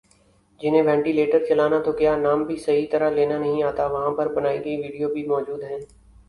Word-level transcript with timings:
جنہیں 0.61 0.81
وینٹیلیٹر 0.83 1.43
چلانا 1.49 1.79
تو 1.85 1.91
کیا 1.99 2.15
نام 2.17 2.43
بھی 2.43 2.55
صحیح 2.57 2.87
طرح 2.91 3.09
لینا 3.09 3.37
نہیں 3.37 3.63
آتا 3.63 3.85
وہاں 3.87 4.11
پر 4.17 4.33
بنائی 4.35 4.63
گئی 4.65 4.75
ویڈیو 4.81 5.09
بھی 5.13 5.23
موجود 5.27 5.63
ہیں 5.63 5.79